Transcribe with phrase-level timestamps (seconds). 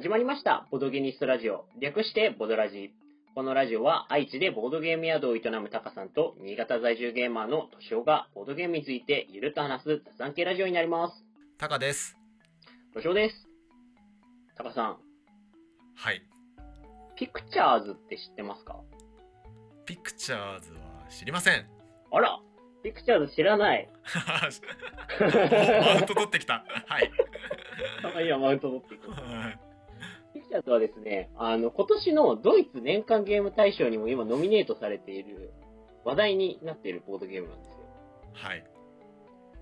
[0.00, 0.66] 始まりました。
[0.70, 1.66] ボドゲニストラジオ。
[1.78, 2.94] 略してボドラジ。
[3.34, 11.22] このラジオは愛知でボードゲーム宿を営むタカさんと新潟在住ゲーマーのトシオがボードゲームについてゆるっと話す雑談系ラジオになります。
[11.58, 12.16] タカです。
[12.94, 13.46] トシオです。
[14.56, 14.96] タカさん、
[15.96, 16.22] はい。
[17.14, 18.80] ピクチャーズって知ってますか？
[19.84, 20.80] ピクチャーズは
[21.10, 21.66] 知りません。
[22.10, 22.40] あら
[22.82, 23.86] ピクチャーズ知らない。
[25.20, 26.64] マウント取ってきた。
[26.86, 27.00] は
[28.22, 28.24] い。
[28.24, 29.10] いや、マウント取っていく。
[30.34, 35.52] ピクチャーズはですね、あの、今年のドイツ年間ゲーム大賞にも今ノミネートされている
[36.04, 37.74] 話題になっているボードゲームなんですよ。
[38.34, 38.64] はい。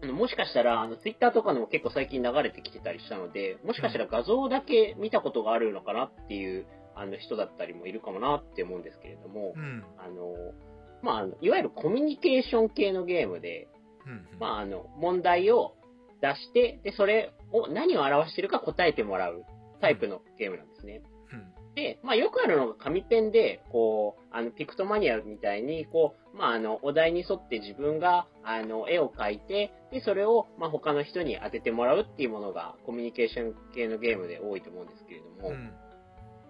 [0.03, 9.85] あのもしかしたら、あの、ツイッターとかでも結構最近流れてきてたりしたので、もしかしたら画像だけ見たことがあるのかなっていう、あの、人だったりもいるかもなって思うんですけれどもう、ん。
[9.99, 10.35] あの、
[11.03, 13.69] まあ、いわゆるコミュニケーション系のゲームで、
[14.07, 14.39] うん。
[14.39, 15.75] まあ、あの、問題を
[16.21, 19.45] 出して、で、それを何を表してるか答えてもらう
[19.81, 21.03] タイプのゲームなんですね。
[21.33, 21.75] うん。
[21.75, 35.73] で、まあよくあるのが紙ペンで、こう、あの、ピクトマニアみたいに、こう、まああの、お題に沿って自分が、あの、絵を描いて、で、それを、まあ他の人に当ててもらうっていうものが、コミュニケーション系のゲームで多いと思うんですけれども、うん。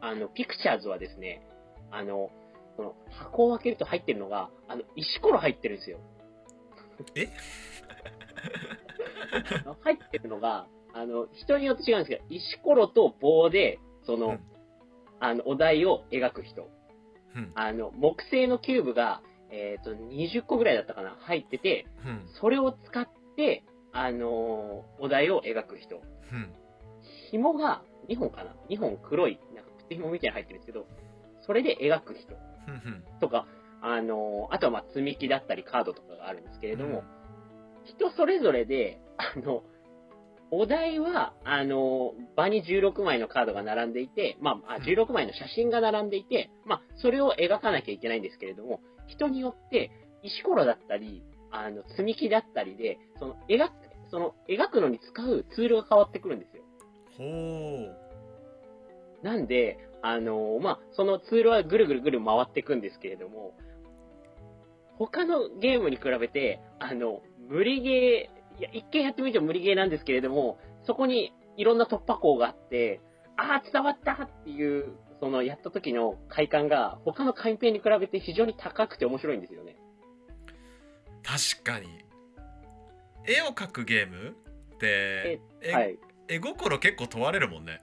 [0.01, 1.47] あの、ピクチャーズはですね、
[1.91, 2.31] あの、
[2.77, 5.99] この箱を開けると入ってるのが、あの、石ころ入ってるんですよ。
[7.15, 7.29] え？
[9.83, 10.67] 入ってるのが、
[11.01, 14.41] あの、人によって違うんですけど、石ころと棒で、その、うん
[15.21, 16.71] あの、お題を描く人。
[17.35, 17.53] うん。
[17.55, 22.29] あの、木製のキューブが、えっ、と、20個ぐらいだったかな、入ってて、うん。
[22.41, 25.97] それを使って、あのーお題を描く人。
[25.97, 25.99] う
[26.35, 26.53] ん。
[27.31, 30.87] 紐が2本かな ?2 本黒い、なんか、靴紐みたいなの入ってるんですけど、
[31.41, 32.35] それで描く人
[32.69, 33.05] うん。
[33.21, 33.47] とか、
[33.81, 37.03] あのーあとはまあ、積み木だったりカードとかがあるんですけれども、
[37.85, 39.63] 人それぞれで、あの、
[40.51, 49.91] お題は、あの、場に16枚のカードが並んでいて、まあ、あ16枚の写真が並んでいて、まあ、それを描かなきゃいけないんですけれども、人によって、
[50.23, 53.73] 石ころだったり、あの、積み木だったりで、その、描く、
[54.11, 56.63] その、描くのに使うツールが変わってくるんですよ。
[57.19, 57.25] ほ
[59.23, 59.25] う。
[59.25, 63.53] なんで、あのまあ、そのツールはぐるぐるぐる回っていくんですけれども、
[64.97, 73.01] 他のゲームに比べて、あの、無理ゲー、いや、一見やってみても無理ゲーなんですけれども、そこにいろんな突破口があって、
[73.37, 79.77] ああ、伝わったっていう、その、やった時の快感が、他の紙ペンに比べて非常に高くて面白いんですよね。
[81.23, 81.89] 確かに。
[83.27, 84.37] 絵を描くゲーム
[84.75, 85.99] って、えはい。
[86.29, 87.83] 絵心結構問われるもんね。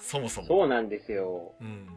[0.00, 0.46] そもそも。
[0.46, 1.54] そうなんですよ。
[1.60, 1.88] うん。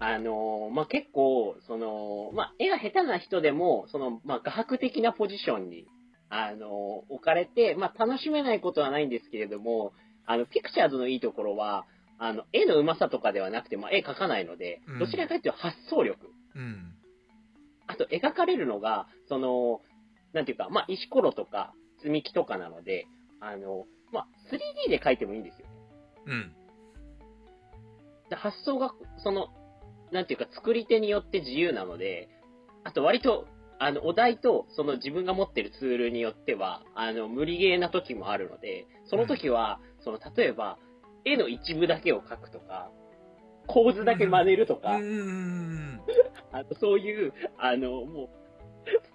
[0.00, 5.86] あのまあ、結構、その、まあ、絵が下手な人でも、その、まあ、画伯的なポジションに、
[6.36, 9.92] あの置かれて、まあ、楽しめないことはないんですけれども、
[10.26, 11.86] あの、ピクチャーズのいいところは、
[12.18, 16.26] あの、絵の上手さとかではなくて、まあ、絵描かないのでうん、どちらかというと発想力。
[16.56, 16.94] うん。
[17.86, 19.80] あと、描かれるのが、その、
[20.32, 23.06] なんていうか、まあ、石ころとか、積み木とかなので、
[23.40, 25.74] あの、まあ、3D で描いてもいいんですよね。
[26.26, 26.52] うん。
[28.30, 29.48] で発想が、その、
[30.10, 32.28] なんていうか、作り手によって自由なので、
[32.82, 33.46] あと割と、
[33.78, 40.78] あの、お題と、その自分が持ってるツールによっては、あの、無理ゲーな時もあるので、その時は、その、例えば、
[41.24, 42.90] 絵の一部だけを描くとか、
[43.66, 46.00] 構図だけ真似るとか、うん。
[46.52, 48.28] あのそういう、あの、もう、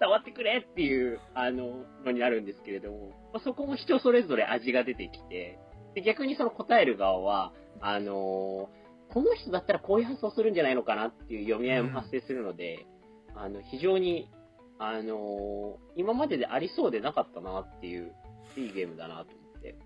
[0.00, 5.58] 伝わってくれっていう、あの、のになるんですけれども、まあ、そこも人それぞれ味が出てきて、
[5.94, 8.68] で逆にその答える側は、あの
[9.12, 12.86] この人だったらこういう発想するんじゃないのかなっていう読み合いも発生するので、
[13.34, 14.30] あの、非常に、
[14.80, 18.12] あの今まででありそうでなかったなっていう、
[18.56, 19.76] いいゲームだなと思って。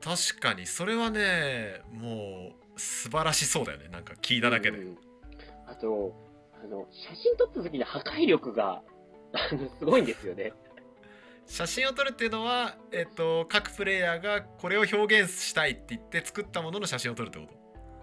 [0.00, 3.88] 確かに、それはね、もう、素晴らしそうだよね。
[3.88, 4.78] なんか聞いただけで。
[4.78, 4.98] うん
[5.64, 6.12] あと、
[6.62, 8.82] あの、写真撮った時の破壊力が、
[9.32, 10.52] あの、すごいんですよね。
[11.46, 17.54] 写真を撮るっていうのは、えっと、各プレイヤーがこれを表現したいって言って作ったものの写真を撮るってこと？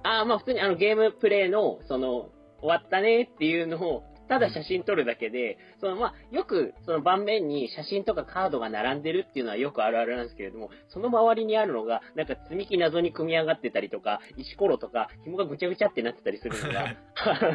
[0.04, 16.96] ああ、まあ普通にあのゲームプレイの、その、終わったねっていうのを、ただ写真撮るだけで、そのまあ、よくその盤面に写真とかカードが並んでるっていうのはよくあるあるなんですけれども、その周りにあるのが、なんか積み木謎に組み上がってたりとか、石ころとか、紐がぐちゃぐちゃってなってたりするのが、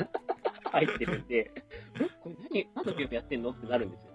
[0.73, 1.62] 入ってるんで、え？
[2.21, 3.50] これ何、何のゲームやってんの？
[3.50, 4.11] ってなるんですよ。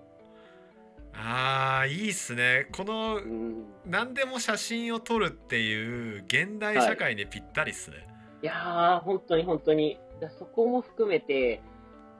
[1.13, 3.65] あーいいっすねこのうん。
[3.85, 7.97] 何でも写真を撮るっていう現代社会にぴったりっすね、
[8.43, 9.97] いやー、本当に本当に。
[10.21, 11.61] だそこも含めて、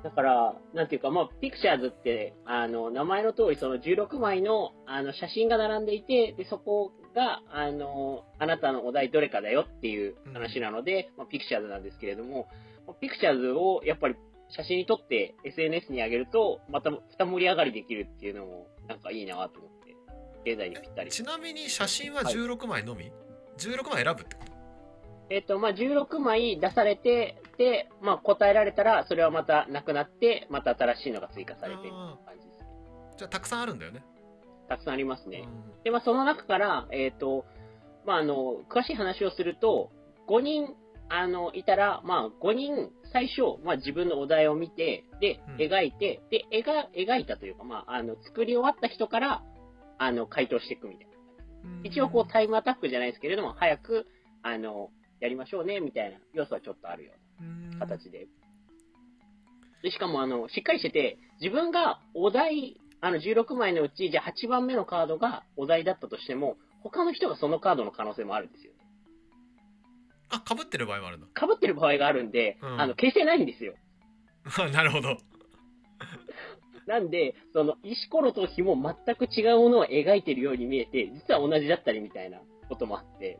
[0.04, 12.48] だから、なんていうか、まあ、ピクチャーズって、あの、名前の通り、その16枚の、あの、写真が並んでいて、で、そこが、あの、あなたのお題どれかだよっていう話なので、まあ、ピクチャーズなんですけれども、
[12.88, 14.16] まあピクチャーズを、やっぱり、
[14.52, 19.96] 写真に撮って SNS に上げると、また、二盛り上がりできるっていうのも、なんかいいなと思って、
[20.46, 21.12] 経済にぴったり。
[21.12, 23.12] ちなみに写真は16枚のみ、
[23.58, 24.60] 16枚選ぶってこと？
[25.30, 27.49] えっ、と、まあ、16枚出されて、で、
[28.02, 32.66] まあ、答えられたら、それはまたなくなって、また新しいのが追加されてみたいな感じです。
[33.18, 34.04] じゃあたくさんあるんだよね。
[34.70, 35.46] たくさんありますね。
[35.46, 37.46] うんで、まあ、その中から、えっ、と、
[38.06, 39.92] まあ、あの、詳しい話をすると、
[40.28, 40.76] 5人、
[41.10, 49.44] あの、いたら、まあ、5人、最初、まあ、自分のお題を見て、でうん、描いて、で、描、描いたというか、まあ、あの、作り終わった人から、
[49.98, 51.14] あの、回答していくみたいな。
[51.84, 54.06] 一応、こう、タイムアタックじゃないですけれども、早く、
[54.44, 57.29] あの、やりましょうね、みたいな要素はちょっとあるよううんな
[57.80, 58.28] 形で。
[59.84, 68.74] で、しかも、あの、しっかりしてて、自分がお題、あの、16枚のうち、じゃあ8番目のカードがお題だったとしても、他の人がそのカードの可能性もあるんですよ。
[70.30, 73.74] あかぶってる場合もあるんだ被ってる場合があるんで、うんあの、形成ないんですよ。
[74.74, 75.18] なるほど
[76.86, 78.76] なんで、その、石ころと火も
[79.06, 83.40] 全く違うものを描いてるように見えて、実は同じだったりみたいなこともあって、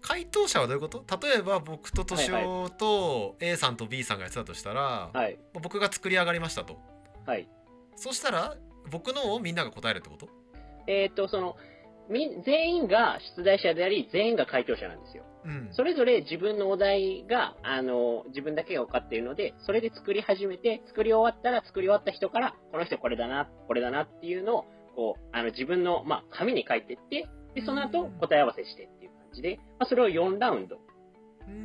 [0.00, 1.04] 回答者はどういうこと？
[1.26, 5.38] 例えば僕と敏はい夫と A さんと B さんがやってたとしたら、はい。
[5.54, 6.78] 僕が作り上がりましたと。
[7.26, 7.48] はい。
[7.96, 8.56] そしたら
[8.90, 10.28] 僕のをみんなが答えるってこと？
[10.86, 11.56] えっ、と、その、
[12.08, 15.24] み全員が出題者であり、全員が回答者なんですよ。
[15.44, 15.68] うん。
[15.72, 24.64] それぞれ自分のお題が、あの、自分だけが分かっているので、それで作り始めて、作り終わったら作り終わった人から、この人これだな、これだなっていうのを、
[24.96, 28.12] こう、あの、自分の、まあ、紙に書いてって、で、その後うん。
[28.18, 28.88] 答え合わせして
[29.32, 30.78] じで、まあ、それを4ラウンド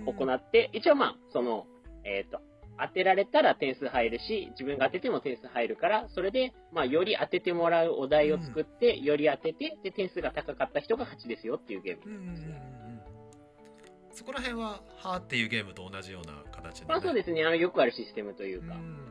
[0.06, 1.66] 行って、一応まあ、その、
[2.06, 2.40] えっ、と、
[2.80, 12.02] 当てられたら点数入るし、自分が当てても点数入るから、それで、まあ、より当ててもらうお題を作って、より当てて、で、点数が高かった人が勝ちですよっていうゲーム。
[12.06, 12.74] うんうんうんうん。
[14.14, 18.76] そこら辺は「は」っていうゲームと同じような形で、ね、まあそうですね、あの、よくあるシステムというか。
[18.76, 19.10] うん。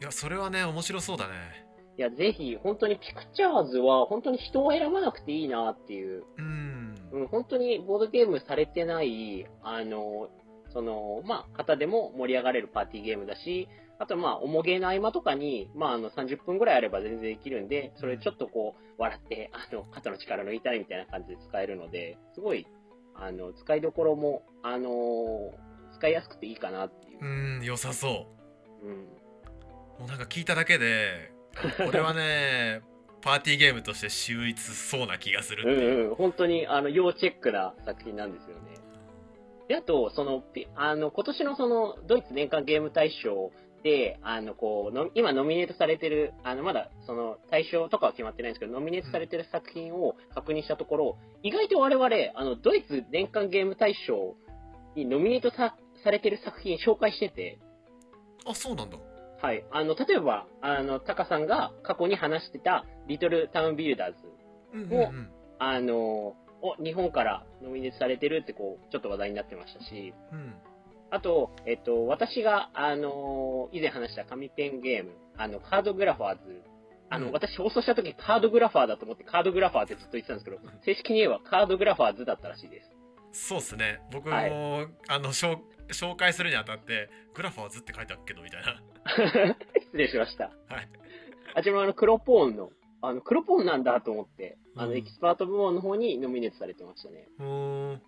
[0.00, 1.34] いやそれはね面白そうだね。
[1.96, 6.71] いや、ぜひ、本当にピクチャーズは、本当に人を選ばなくていいなっていう、うん
[7.12, 10.30] うん、本当にボードゲームされてない、あの、
[10.72, 13.68] その、まあ、方でも盛り上がれるパーティーゲームだし、
[13.98, 22.66] あと、まあ、重げの合間とかに、まあ、あの、30分ぐらいあれば全然できるんで、それちょっとこう、笑って、あの、肩の力抜いたりみたいな感じで使えるので、すごい、
[23.14, 25.52] あの、使いどころも、あの
[25.94, 27.60] 使いやすくていいかなっていうう。
[27.60, 28.26] ん良さそ
[28.82, 28.90] うん。
[28.90, 28.94] う
[30.00, 31.32] もうなんか聞いただけで
[31.84, 32.80] これはね
[33.22, 38.62] パーティーゲームとして秀逸そうな気がするう、うんうん、本当にあの要チェックな作品なんですよね。
[39.68, 43.52] で、あと、その、ピあの、今年のその、ドイツ年間ゲーム大賞
[43.82, 54.34] で、あの、こうの、今ノミネートされてる、あの、まだ、その、大賞とかは決まってないんですけど、ノミネートされてる作品を確認したところ、意外と我々、あの、ドイツ年間ゲーム大賞
[54.96, 57.58] にノミネートさされてる作品紹介してて、
[58.44, 58.96] あそうなんだ
[59.42, 59.64] はい。
[59.72, 64.18] あの、例えば、あの、タカさんが過去に話してた、リトルタウンビルダーズ
[64.72, 64.88] うんうん。
[64.88, 65.28] もうん
[65.58, 70.54] あの、お、日本からノミネートされてるってこう、ちょっと話題になってましたし、うん。
[71.10, 76.62] あと、えっと、私が、あの、以前話した紙ペンゲーム、あの、カードグラファーズ、
[77.10, 77.32] あの、うん。
[77.32, 82.80] 私放送した時カードグラファーだと思ってカードグラファーってずっと言ってたんですけど、正式に言えばカードグラファーズだったらしいで
[83.32, 83.48] す。
[83.48, 84.00] そうっすね。
[84.12, 84.50] 僕も、はい。
[85.08, 85.58] あの紹
[85.92, 90.44] 紹介するにあたってグラファーズって書いてあるけどみたいな失礼しました。
[90.68, 90.88] はい
[91.54, 92.70] あちらもあの、黒ポーンの、
[93.02, 97.28] あの、黒ポーンなんだと思って、あの、うんエキスパート部門の方にノミネートされてましたね。
[97.38, 97.46] うー
[97.96, 98.02] ん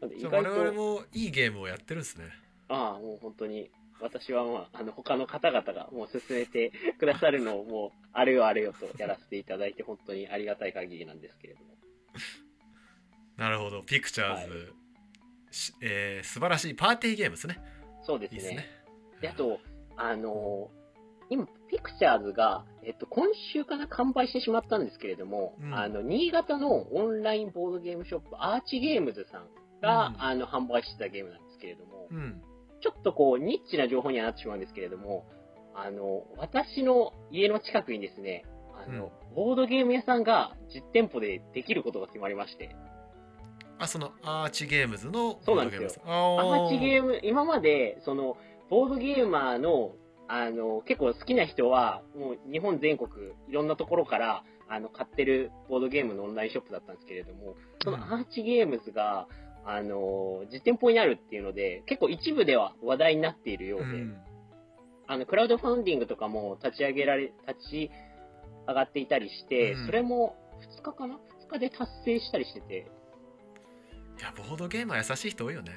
[0.00, 2.26] なんで意外と、我々もいいゲームをやってるんですね
[2.68, 3.70] ああ、もう本当に、
[4.00, 11.66] 私はまあ、あの、他の方々がもう進めてくださるのをもう、あれよあれよとやらせていただいて、本当にありがたい限りなんですけれども。
[13.36, 14.68] なるほどピクチャーズ、はい
[15.50, 17.58] しえー素晴らしいパーティーゲームですね
[18.02, 18.38] そうですね。
[18.38, 18.75] いいですね
[19.20, 19.58] で、あと、
[19.96, 20.86] あのー
[21.28, 25.74] 今、ピクチャーズが、えっと、今週かな、完売してしまったんですけれども、うん。
[25.74, 29.46] あの、新潟のオンラインボードゲームショップ、アーチゲームズさん
[29.82, 30.22] が、うん。
[30.22, 32.42] あの、販売してたゲームなんですけれども、うん。
[32.80, 35.26] ちょっとこう、ニッチな情報にはなってしまうんですけれども、
[35.74, 38.44] あの、私の家の近くにですね、
[38.86, 42.76] あの、ボードゲーム屋さんが実店舗でできることが決まりまして、
[43.78, 46.02] あそのアーチゲームズのそうなんですよ。
[46.06, 46.64] ボー。
[46.64, 49.92] アーチゲーム、今まで、その、ボードゲーマーの、
[50.28, 53.10] あの、結構好きな人は、もう日本全国、
[53.48, 57.54] いろんなところから、あの、買ってるボードゲームのオンラインショップだったんですけれども、
[57.84, 58.02] そのうん。
[58.02, 59.28] アーチゲームズが、
[59.64, 64.16] あの、実店舗になるっていうので、結構一部では話題になっているようで、うん。
[65.06, 67.90] あの、クラウドファンディングとかも立ち上げられ、立ち
[68.66, 69.86] 上がっていたりして、うん。
[69.86, 70.34] それも
[70.78, 71.18] 2日かな ?2
[71.48, 72.86] 日で達成したりしてて、
[74.18, 75.72] いやボードゲームは優しい人多いよね。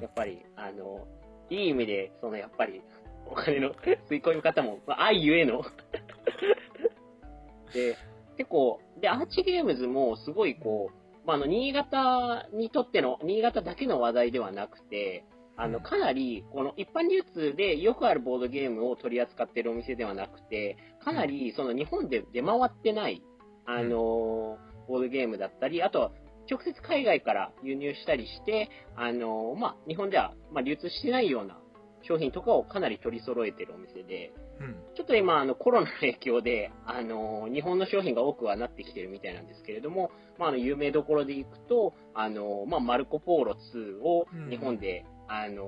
[0.00, 1.06] やっぱり、あの、
[1.50, 2.82] いい意味で、その、やっぱり、
[3.26, 3.70] お金の
[4.08, 5.62] 吸い込み方も、まあ、愛ゆえの。
[7.72, 7.96] で、
[8.36, 15.24] 結構、で、アーチゲームズもすごいこう、まあ、あの、新潟にとっての、新潟だけの話題ではなくて、
[15.56, 15.84] あの、うん。
[15.84, 23.22] かなり、この一般流通でよくあるボードゲームを取り扱っているお店ではなくて、かなり、その日本で出回ってない、
[23.66, 24.58] あの、
[24.88, 26.12] ボードゲームだったり、あとは、
[26.50, 31.58] 直接海外から輸入したりして、あの、まあ、日本では、まあ、流通してないような
[32.02, 45.66] 商品とかをかなり取り揃えているお店で、うんちょっと今、あの、コロナの影響で、あの、日本の商品が多くはなってきてるみたいなんですけれども、まあ、あの、有名どころでいくと、あの、まあ、マルコポーロ2をうん日本で、あの、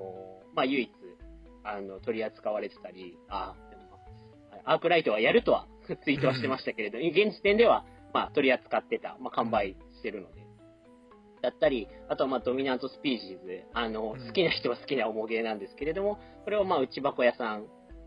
[0.54, 0.90] まあ、唯一、
[1.64, 3.54] あの、取り扱われてたり、あ、
[4.64, 5.66] アークライトはやるとは
[6.04, 10.45] ツイートはしてましたけれど、現時点では、まあ、取り扱ってた、まあ、完売してるので。
[11.46, 14.26] だったり、あとはまあドミナントスピーシーズ、あの、うん。
[14.26, 17.66] 好きな人は好きな重ゲーなんですけれども、これをまあ内箱屋さん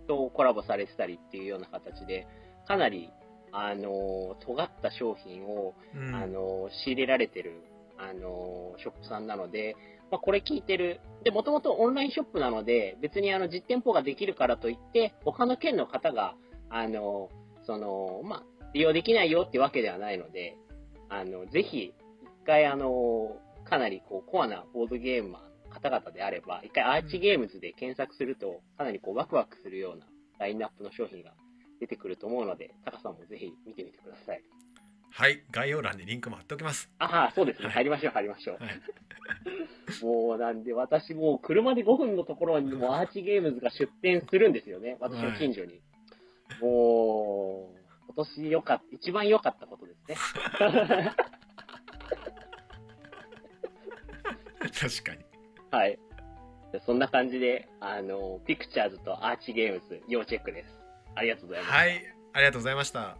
[0.10, 2.28] とコラボされてたりっていうような形で、
[2.68, 3.10] かなり、
[3.54, 6.14] あの、尖った商品を、うん。
[6.14, 7.64] あの、仕入れられてる、
[7.98, 9.78] あの、ショップさんなので、
[10.12, 11.00] まあこれ聞いてる。
[11.24, 16.36] で、もともとオンラインショップなので、別にあの実店舗ができるからといって、他の県の方が、
[16.70, 17.30] あの、
[17.66, 18.44] その、まあ、
[18.74, 20.58] 利用できないよってわけではないので、
[21.08, 21.94] あの、ぜひ、一
[22.46, 30.06] 回あの、かなりこう、コアなボードゲーマーの方々であれば、一回アーチゲームズで検索すると、かなりこう、ワクワクするような
[30.40, 31.34] ラインナップの商品が
[31.80, 34.44] 出てくると思うので、タカさんもぜひ見てみてください。
[35.12, 37.66] はい概要欄にリンクも貼っておきますああ、そうですね。
[37.66, 38.64] はい入りましょう、入りましょう。
[38.64, 38.82] はい
[40.04, 44.98] もうなんで、私もう車で5分のところにもうアーチゲームズが出店するんですよね。
[45.00, 45.82] 私の近所に。
[46.62, 50.16] もう、今年良かった、一番良かったことですね。
[54.80, 55.26] 確かに
[55.72, 56.00] はい。
[56.86, 60.80] そんな感じで、あの、ピクチャーズとアーチゲームズ、要チェックです。
[61.16, 61.74] ありがとうございます。
[61.74, 63.18] はいありがとうございました